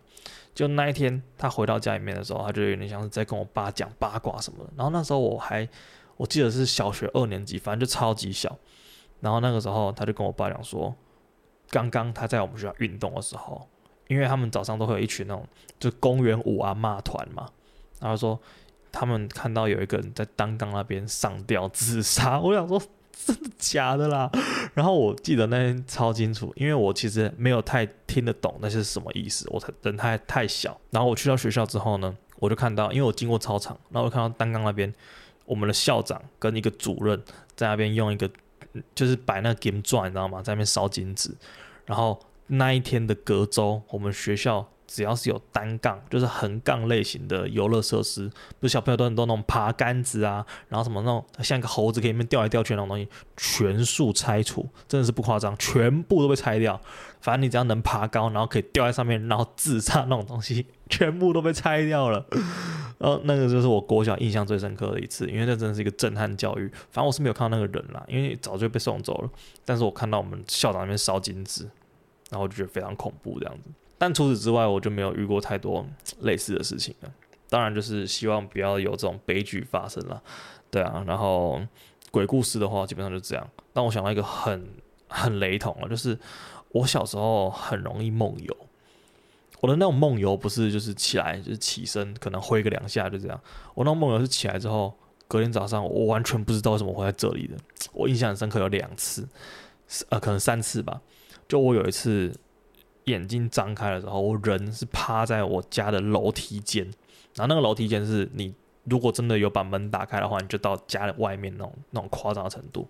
[0.54, 4.70] 就那一天她回到家里面的时候，她就有点像是在跟我爸讲八卦什么的。
[4.76, 5.68] 然后那时候我还
[6.16, 8.56] 我记得是小学二年级，反正就超级小。
[9.18, 10.94] 然后那个时候她就跟我爸讲说，
[11.70, 13.68] 刚刚她在我们学校运动的时候，
[14.12, 15.46] 因为他们早上都会有一群那种
[15.80, 17.48] 就公园舞啊骂团嘛，
[18.00, 18.38] 然后说。
[18.94, 22.78] 他们看到有一个人在单杠那边上吊自杀，我想说
[23.24, 24.30] 真的假的啦？
[24.74, 30.78] 然后我记得那天超清楚，因为我其实没有太听得懂那些是什么意思，我才人太太小。
[30.90, 34.92] 然后我去到学校之后呢，我就看到，因为我经过操场，然后我看到单杠那边，
[35.46, 37.18] 我们的校长跟一个主任
[37.56, 38.30] 在那边用一个
[38.94, 40.42] 就是摆那个金砖，你知道吗？
[40.42, 41.34] 在那边烧金纸。
[41.86, 44.68] 然后那一天的隔周，我们学校。
[44.84, 56.78] 只要是有单杠，就是横杠类型的游乐设施，不是小朋友都很多那种爬杆子啊，然后什么那种像一个猴子可以面掉来掉去那种东西，全数拆除，真的是不夸张，全部都被拆掉。
[57.22, 62.26] 反正你只要能爬高，然后可以吊在上面，然后自杀那种东西，全部都被拆掉了。
[62.98, 66.70] 然后那个就是我国小印象最深刻的一次，因为那真的是一个震撼教育。
[66.90, 69.30] 反正我是没有看到那个人啦，因为早就被送走了。
[69.64, 71.66] 但是我看到我们校长那边烧金纸，
[72.32, 73.70] 然后就觉得非常恐怖这样子。
[73.98, 75.86] 但除此之外，我就没有遇过太多
[76.22, 77.12] 类似的事情了。
[77.48, 80.20] 当然，就是希望不要有这种悲剧发生了。
[80.70, 81.60] 对啊，然后
[82.10, 83.48] 鬼故事的话，基本上就这样。
[83.72, 84.66] 但我想到一个很
[85.06, 86.18] 很雷同啊，就是
[86.70, 88.56] 我小时候很容易梦游。
[89.60, 93.40] 我的那种梦游不是就是起来就是起身，可能挥个两下就这样。
[93.74, 94.92] 我那种梦游是起来之后，
[95.28, 97.54] 隔天早上我完全不知道为什么会在这里的。
[97.92, 99.28] 我印象很深刻，有两次，
[100.08, 101.00] 呃，可能三次吧。
[101.48, 102.32] 就我有一次。
[103.06, 106.84] 眼睛张开的时候，我人是趴在我家的楼梯间，
[107.34, 112.86] 然后那个楼梯间是你如果真的有把门打开的话，你就到家的外面那种那种夸张的程度。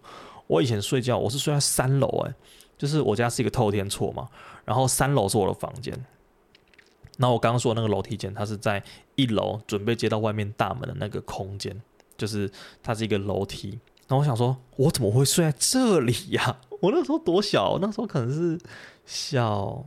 [0.49, 2.35] 我以前睡觉，我是睡在三楼，诶，
[2.77, 4.29] 就是我家是一个透天厝嘛，
[4.67, 5.99] 然后三楼是我的房间，
[7.17, 8.85] 那我刚刚说的那个楼梯间，它是在
[9.15, 11.75] 一楼准备接到外面大门的那个空间，
[12.19, 12.51] 就是
[12.83, 13.79] 它是一个楼梯。
[14.09, 16.59] 然后我想说，我怎么会睡在这里呀？
[16.81, 18.59] 我那时候多小，那时候可能是
[19.05, 19.85] 小。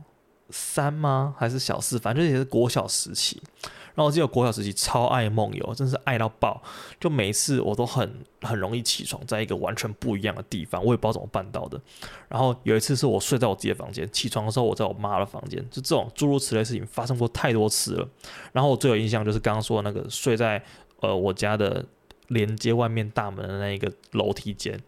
[0.48, 1.34] 三吗？
[1.36, 1.98] 还是小四？
[1.98, 3.42] 反正也是国小时期。
[3.60, 6.62] 然后我记得国小时期超爱梦游，真是爱到爆。
[7.00, 11.80] 就每一次我都很很容易起床，在一个完全不一样的地方，我也不知道怎么办到的。
[12.28, 18.08] 然后有一次是我睡在我自己的房间，起床的时候我在我妈的房间，就这种诸如此类事情发生过太多次了。
[18.52, 20.62] 然后我最有印象就是刚刚说的那个睡在
[21.00, 21.84] 呃我家的
[22.28, 24.80] 连接外面大门的那一个楼梯间。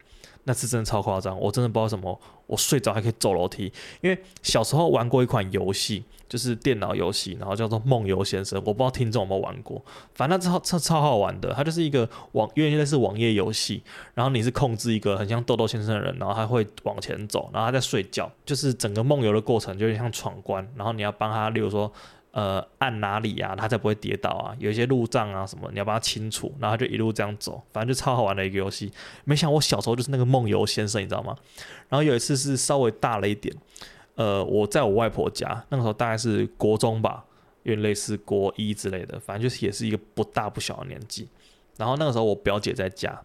[0.45, 3.71] 那次真的超夸张，我真的不知道什么，我睡着还可以走楼梯。
[4.01, 9.85] 因为小时候玩过一款游戏，就是电脑游戏，然后叫做《梦游先生》，我不知道听众有没有玩过。
[10.15, 13.83] 反正超超超好玩的，它就是一个网，因为类似网页游戏，
[14.15, 21.93] 然后你是控制一个很像豆豆先生的人，然后他会往前走，然后他在睡觉，就是整个梦游的过程就像闯关，然后你要帮他，例如说。
[22.31, 24.55] 呃，按哪里啊，他才不会跌倒啊？
[24.59, 28.93] 有一些路障啊什么，你要帮他清除，然后就一路这样走，反正就超好玩的一个游戏。
[29.25, 31.35] 没想我小时候就是那个梦游先生，你知道吗？
[31.89, 33.55] 然后有一次是稍微大了一点，
[34.15, 37.25] 呃，我在我外婆家，那个时候大概是国中吧，
[37.63, 41.29] 有点类似国一之类的，反正就是也是一个不大不小的年纪。
[41.77, 43.21] 然后那个时候我表姐在家，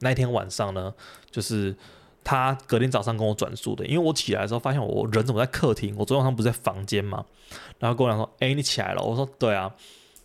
[0.00, 0.94] 那天晚上呢，
[1.30, 1.76] 就是。
[2.24, 7.24] 他隔天早上跟我转述的，因为我起来的时候发现我人怎么在客厅，我昨天晚上不是在房间吗？
[7.78, 9.72] 然后跟我讲说：“哎、你起来了。”我说：“对啊。”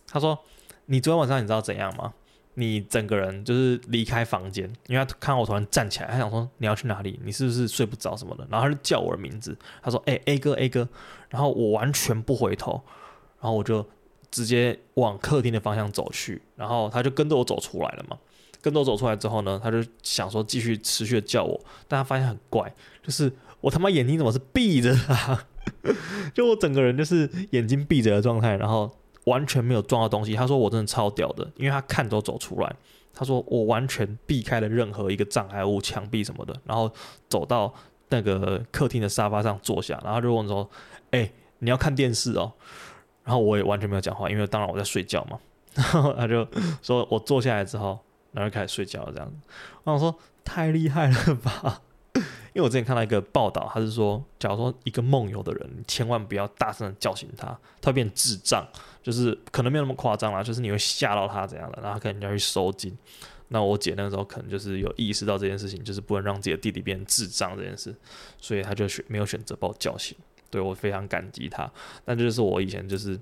[0.08, 0.38] 他说
[0.86, 2.14] ：“你昨天晚上你知道怎样吗？
[2.54, 7.20] 你整个人就是离开房间，因为他看到我突然站起来，他想说你要去哪里？
[7.22, 8.46] 你是不是睡不着什么的？
[8.50, 10.88] 然后他就叫我的名字，他说：‘哎、，A 哥，A 哥。’
[11.28, 12.82] 然后我完全不回头，
[13.40, 13.86] 然后我就
[14.30, 18.18] 直接往客厅的方向走去，然后他就跟着我走出来了嘛。”
[18.62, 25.46] 跟着走出来之后呢，他就想说继续持续的叫我，但他发现很怪，就是我他妈眼睛怎么是闭着啊？
[26.34, 28.90] 就我整个人就是眼睛闭着的状态，然后
[29.24, 30.34] 完全没有撞到东西。
[30.34, 32.76] 他说我真的超屌的，因为他看都走出来。
[33.12, 36.90] 他说我完全避开了任何一个障碍物、墙壁什么的，然后
[37.28, 37.72] 走到
[38.08, 40.68] 那个客厅的沙发上坐下，然后就问说
[41.12, 42.52] ：“哎、你要看电视哦？”
[43.24, 45.38] 然后我也完全没有讲话，因为当然我在睡觉嘛。
[45.74, 46.46] 然后他就
[46.82, 47.98] 说我坐下来之后。
[48.32, 49.36] 然后就开始睡觉了，这样子。
[49.84, 51.82] 我想说太厉害了吧？
[52.52, 57.46] 因为我之前看到一个报道，他是说，假如说一个梦游的人，千万不要大声的叫醒他，
[57.80, 58.66] 他会变智障，
[59.02, 62.96] 就是可能没有那么夸张啦，就是你会吓到他怎样的，然后可能要去收紧。
[63.48, 67.94] 那我姐那个时候可能就是有意识到这件事情，就是不能让自己的弟弟变智障这件事，
[68.38, 70.16] 所以他就选没有选择把我叫醒。
[70.50, 71.70] 对，我非常感激他。
[72.04, 73.18] 但就是我以前就是。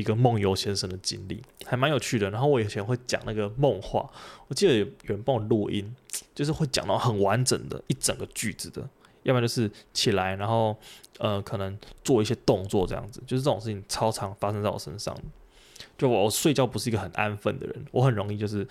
[0.00, 4.10] 一个梦游先生的经历还蛮有趣的，然后我以前会讲那个梦话，
[4.48, 5.94] 我记得有人帮我录音，
[6.34, 8.80] 就是会讲到很完整的一整个句子的，
[9.22, 10.76] 要不然就是起来，然后
[11.18, 15.16] 呃可能做一些动作这样子，就是这种事情超常发生在我身上。
[15.96, 18.66] 就，我睡觉不是一个很安分的人，我很容易就是。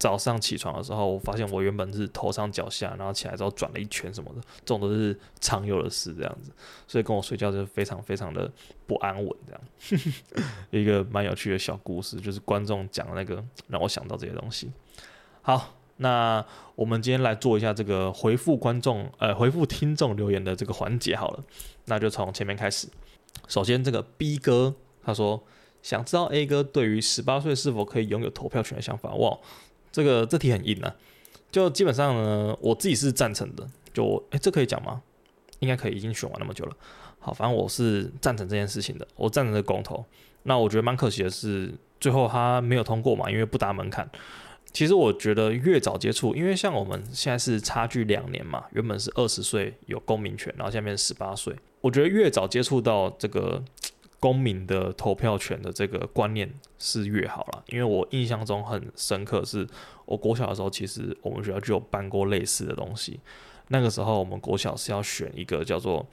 [0.00, 6.50] 早上起床的时候，我发现我原本是头上脚下，然后起来之后转了一圈什么的，这种都是常有的事，这样子，
[6.88, 8.50] 所以跟我睡觉就非常非常的
[8.86, 10.14] 不安稳，这样。
[10.70, 14.72] 一个蛮有趣的小故事，就是观众讲的那个让我想到这些东西。
[15.42, 16.42] 好，那
[16.74, 21.44] 我们今天来做一下这个回复观众呃回复听众留言的这个环节好了，
[21.84, 22.88] 那就从前面开始。
[23.48, 25.44] 首先这个 B 哥他说
[25.82, 29.38] 想知道 A 哥对于十八岁是否可以拥有投票权的想法，哇。
[29.92, 30.94] 这个这题很硬啊，
[31.50, 33.66] 就基本上呢，我自己是赞成的。
[33.92, 35.02] 就哎，这可以讲吗？
[35.58, 36.76] 应该可以，已经选完那么久了。
[37.18, 40.04] 好，反正我是赞成这件事情的，我赞成这个公投。
[40.44, 44.08] 那我觉得蛮可惜的是，最后他没有通过嘛，因为不达门槛。
[44.72, 51.54] 其实我觉得越早接触，因为像我们现在是差距两年嘛，原本是二十岁有公民权，然后下面十八岁。
[51.80, 53.62] 我觉得越早接触到这个。
[54.20, 59.66] 公民的投票权的这个观念是越好了，因为我印象中很深刻，是
[60.04, 63.18] 我国小的时候，其实我们学校就有办过类似的东西。
[63.68, 66.06] 那个时候我们国小是要选一个叫做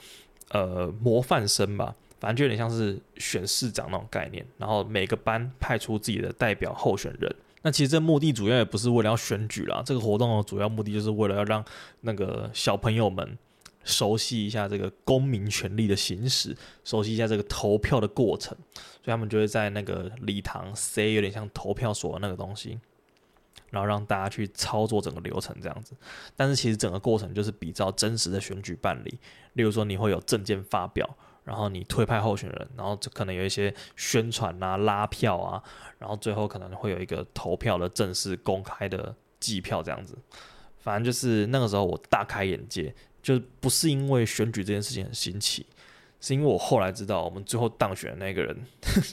[0.52, 7.36] 呃模范生吧，反正就有点像是选市长那种概念，然后每个班派出自己的代表候选人。
[7.64, 11.66] 那其实这目的主要也不是为了要选举啦，这个活动的主要目的就是为了要让
[12.02, 13.38] 那个小朋友们。
[13.88, 22.78] 熟悉一下这个公民权利的行使，熟悉一下这个投票的过程，所以他们就会在那个礼堂塞有点像投票所的那个东西，
[23.72, 25.96] 然后让大家去操作整个流程这样子。
[26.36, 29.20] 但是其实整个过程就是比较真实的选举办理，
[29.54, 31.10] 例如说你会有证件发表，
[31.46, 35.64] 然后你推派候选人，然后可能有一些宣传啊、拉票啊，
[35.98, 40.18] 然后最后可能会有一个投票的正式公开的计票这样子。
[40.78, 42.94] 反正就是那个时候我大开眼界。
[43.28, 45.66] 就不是因为选举这件事情很新奇，
[46.22, 48.58] 是因为我后来知道，我们最后当选的那个人，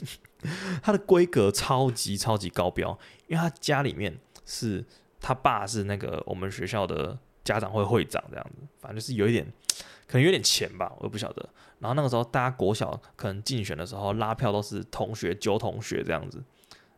[0.81, 2.97] 他的规格超级超级高标，
[3.27, 4.85] 因为他家里面是
[5.19, 9.45] 他爸是那个我们学校的家长会会长这样子，反正就是有一点，
[10.07, 11.49] 可能有点钱吧，我也不晓得。
[11.79, 16.41] 然后那个时候大家国小可能竞选的时候拉票都是同学揪同学这样子，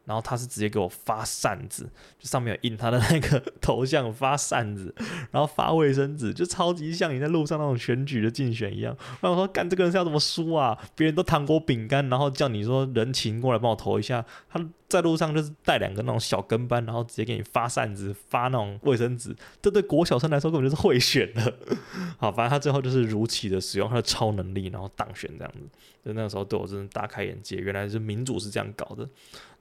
[0.07, 1.83] 然后他是直接给我发扇子，
[2.17, 4.95] 就上面有印他的那个头像，发扇子，
[5.31, 8.95] 然后发卫生纸，就超级像你在路上那种选举的竞选一样。
[9.19, 10.77] 然后我说，干这个人是要怎么输啊？
[10.95, 21.53] 别人都糖果饼干，然后叫你说人情过来帮我投一下，他在路上就是带两个那种小跟班，然后直接给你发扇子，发那种卫生纸，这对国小生来说根本就是贿选的。
[22.17, 25.59] 好，反正他最后就是如期的使用他的超能力，然后当选这样子。
[26.05, 29.05] 就那个时候对我真的大开眼界，原来是民主是这样搞的。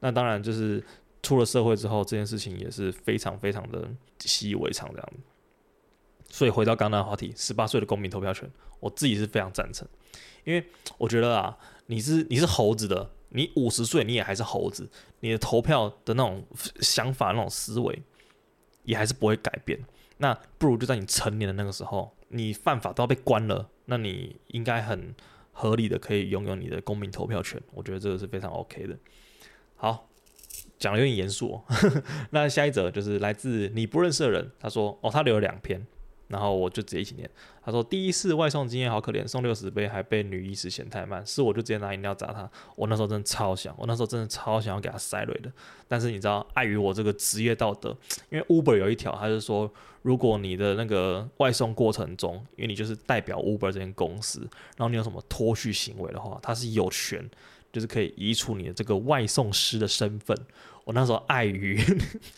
[0.00, 0.82] 那当然就是
[1.22, 3.88] 出了社会之后，这件事情也是非常非常的
[4.20, 5.12] 习以为常这样。
[6.28, 9.86] 所以回到刚刚的话题，十八岁的公民投票权，我自己是非常赞成，
[10.44, 10.64] 因为
[10.98, 14.90] 我觉得啊，你是你是猴子的，你五十岁你也还是猴子，
[15.20, 16.44] 你的投票的那种
[16.80, 18.02] 想法、那种思维
[18.84, 19.78] 也还是不会改变。
[20.18, 25.14] 那不如就在你成年的那个时候，你犯法都要被关了，那你应该很。
[25.58, 28.94] 合理的可以拥有你的公民投票权，我觉得这个是非常 OK 的。
[29.76, 30.08] 好，
[30.78, 31.64] 讲的有点严肃哦。
[32.30, 35.86] 那下一则就是来自你不认识的人，他说：“哦，他留了两篇。”
[36.28, 37.30] 然后我就直接一起念。
[37.64, 42.50] 他说：“第一次外送经验好可怜，送六十杯还被女医师嫌太慢，是我就直接拿饮料砸他。
[42.74, 45.52] 我那时候真的超想，我那时候真的超想要给他塞瑞的。
[45.86, 47.96] 但是你知道，碍于我这个职业道德，
[48.30, 49.72] 因为 Uber 有一条，他就说，
[50.02, 54.40] 如果你的那个外送过程中，因为你就是代表 Uber 这间公司，
[54.76, 57.24] 然后你有什么脱序行为的话，他是有权，
[57.76, 60.34] 就是可以移除你的这个外送师的身份。”
[60.84, 61.78] 我那时候碍于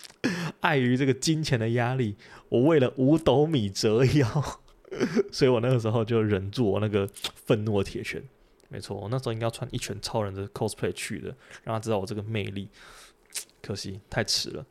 [0.60, 2.16] 碍于这个金钱的压力，
[2.48, 4.60] 我为了五斗米折腰，
[5.30, 7.08] 所以我那个时候就忍住我那个
[7.46, 8.20] 愤怒的铁拳。
[8.68, 11.28] 没错，我那时候应该要穿一拳超人的 cosplay 去的，
[11.62, 12.68] 让他知道我这个魅力。
[13.62, 14.66] 可惜太迟了。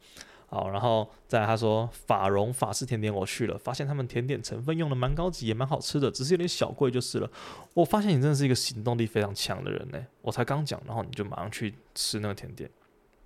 [0.49, 7.29] 好，然后再他说法蓉法式甜点我去了，发现他们甜点成分用的蛮高级，也蛮好吃的，只是有点小贵就是了。
[7.73, 10.01] 我发现你真的是一个行动力非常强的人呢。
[10.21, 12.69] 我才刚讲，然后你就马上去吃那个甜点。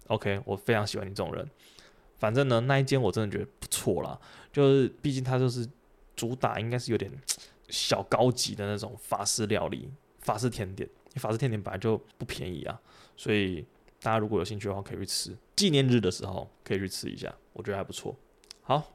[0.08, 1.48] OK，我非常喜欢你这种人。
[2.18, 4.20] 反正呢，那一间我真的觉得不错啦。
[4.52, 5.68] 就是毕竟它就是
[6.16, 7.12] 主打，应该是有点
[7.70, 9.88] 小高级的那种法式料理、
[10.22, 10.90] 法式甜点。
[11.18, 12.82] 法式甜点本来就不便宜啊，
[13.16, 13.66] 所以
[14.02, 15.38] 大家如果有兴趣的话，可以去吃。
[15.56, 18.16] 纪念日的时候可以去吃一下，我觉得还不错。
[18.62, 18.94] 好，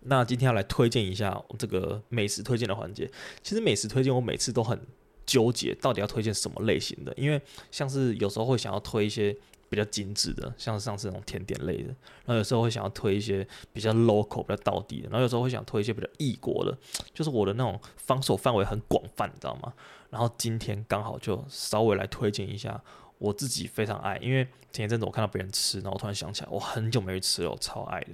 [0.00, 3.10] 那今天要来推荐一下这个美食推荐的环节。
[3.42, 4.80] 其实美食推荐我每次都很
[5.24, 7.12] 纠结，到底要推荐什么类型的？
[7.16, 7.40] 因为
[7.70, 9.36] 像是有时候会想要推一些。
[9.68, 11.88] 比较精致的，像是上次那种甜点类的，
[12.24, 16.78] 然后有时候会想要推一些比较 local、比较道地的，然后有时候会想推一些比较异国的，
[17.12, 19.74] 就是我的那种防守范围很广泛，你知道吗？
[20.08, 22.80] 然后今天刚好就稍微来推荐一下
[23.18, 28.10] 我自己非常爱，因为前一阵子我看到别人吃，然后我突然想起来，我很久没去吃了，我超爱的，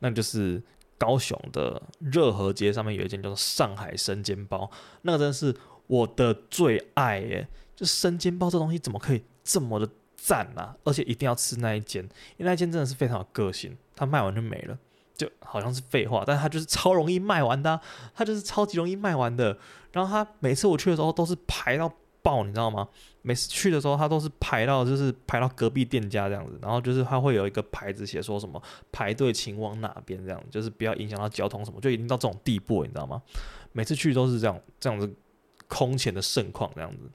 [0.00, 0.62] 那就是
[0.98, 4.70] 高雄的热河街上面有一间叫做上海生煎包，
[5.02, 5.54] 那个真的是
[5.86, 7.48] 我的最爱耶！
[7.74, 9.88] 就生煎包这东西怎么可以这么的？
[10.24, 10.76] 赞啊！
[10.84, 12.00] 而且一定要吃那一间，
[12.36, 14.78] 因为那一间真的是非常有个性，它卖完就没了，
[15.16, 17.80] 就好像是废话，但是它就是超容易卖完的，
[18.14, 19.58] 它就是超级容易卖完的。
[19.90, 21.92] 然后它每次我去的时候都是排到
[22.22, 22.88] 爆，你知道吗？
[23.22, 28.60] 每次去的时候他都是排到就是排到隔壁店家这样子，然后就是他会有一个牌子写说什么
[28.90, 33.22] 排队请往哪边这样，就是不要影响到交通什么，就已经到这种地步，你知道吗？
[33.72, 35.12] 每次去都是这样这样子
[35.68, 37.10] 空前的盛况这样子。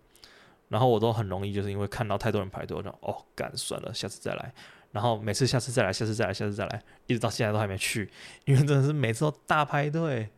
[0.69, 4.53] 然后我都很容易，就是因为看到太多人排队，我就哦，干算了，下次再来。
[4.91, 8.09] 然后每次下次再来，下次再来，下次再来，一直到现在都还没去，
[8.45, 10.29] 因为真的是每次都大排队。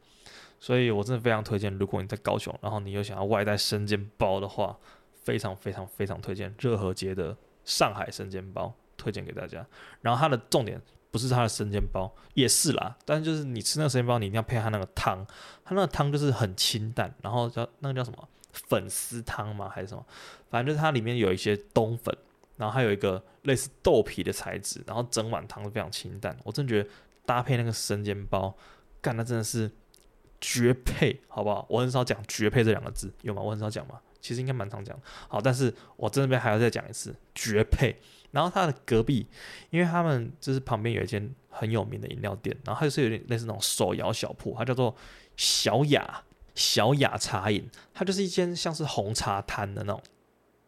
[0.60, 4.78] 所以我真的非常推荐，如果你在高雄，然后你又想要外带生煎包的话，
[5.24, 9.66] 非常非常非常推荐热河街的上海生煎包，推荐给大家。
[10.02, 10.82] 然后它的重点
[11.12, 15.26] 不是它的生煎包，也是啦，但是就是你吃那个生煎包，你一定要配它那个汤，
[15.64, 18.28] 它那个汤就是很清淡，然后叫那个叫什么？
[18.52, 19.70] 粉丝汤吗？
[19.70, 20.04] 还是什么？
[20.50, 22.16] 反正就是它里面有一些冬粉，
[22.58, 26.36] 然后还有一个类似豆皮的材质，然后整碗汤都非常清淡。
[26.44, 26.90] 我真觉得
[27.26, 28.54] 搭配那个生煎包，
[29.02, 29.72] 干的真的是
[30.42, 31.66] 绝配，好不好？
[31.70, 33.42] 我很少讲绝配这两个字，有吗？
[33.42, 34.00] 我很少讲吗？
[34.22, 35.00] 其实应该蛮常讲。
[35.28, 37.96] 好，但是我这边还要再讲一次绝配。
[38.32, 39.28] 然后它的隔壁，
[39.70, 44.96] 因为他们就是旁边有一间很有名的饮料店，然后它就是有点类似那种手摇小铺，它叫做
[45.36, 46.24] 小雅。
[46.56, 50.04] 小雅茶饮，它就是一间像是红茶摊的那种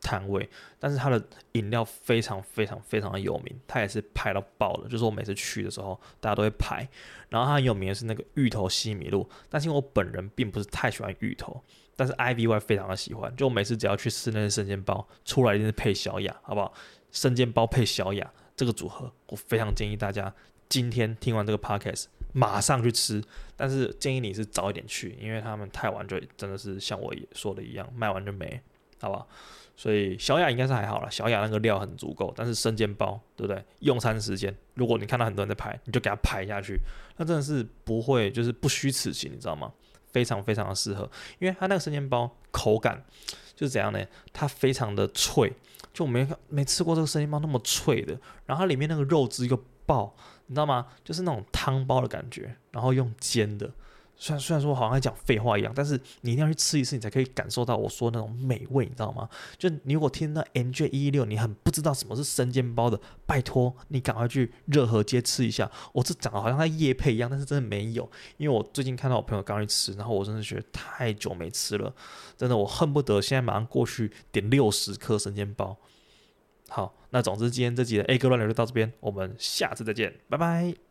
[0.02, 0.50] 摊位，
[0.80, 1.24] 但是它的
[1.54, 4.90] 饮料非常非常非常的有名，它也是排到爆了。
[4.90, 6.88] 就是我每次去的时候，大家都会排。
[7.30, 11.64] 然后它很有名的是那个芋头西米露，但是因为我本人并不是太喜欢芋头，
[11.96, 13.34] 但是 IVY 非常的喜欢。
[13.36, 16.74] 就我每次只要去吃那些生煎包，出来一定是配小雅，好不好？
[17.12, 20.34] 生煎包配小雅这个组合，我非常建议大家
[20.68, 22.06] 今天听完这个 podcast。
[22.34, 23.22] 马上去吃，
[23.58, 28.62] 但是建议你是早一点去，因为他们太晚就真的是像我说的一样，卖完就没，
[29.02, 29.28] 好不好？
[29.76, 33.64] 所以小雅应该是还好了，小雅那个料很足够，但是生煎包，对不对？
[33.80, 36.80] 用餐时间，如果你看到很多人在排，你就给他排下去，
[37.18, 39.72] 那真的是不会，就是不虚此行，你知道吗？
[40.12, 41.10] 非常非常的适合，
[41.40, 43.04] 因为它那个生煎包口感
[43.56, 44.06] 就是怎样呢？
[44.34, 45.52] 它非常的脆，
[45.94, 50.14] 就我没没吃过这个生煎包那么脆的，然后它里面那个肉汁又爆，
[50.48, 50.88] 你知道吗？
[51.04, 53.72] 就是那种汤包的感觉，然后用煎的。
[54.22, 59.28] 虽然虽然说好像在讲废话一样，但是你一定要去吃一次，你才可以感受到我说的那种美味，你知道吗？
[59.58, 65.72] 就你如果听到 MJ 一一六，你很不知道什么是生煎包的，拜托你赶快去热河街吃一下。
[65.92, 68.08] 我这讲的好像在夜配一样，但是真的没有，
[68.38, 71.92] 因为我最近看到我朋友刚去吃，然后我真的觉得太久没吃了，
[72.38, 75.76] 真的我恨不得现在马上过去点六十颗生煎包。
[76.70, 80.91] 好，那总之今天这集的 A 哥乱聊就到这边，我们下次再见，拜拜。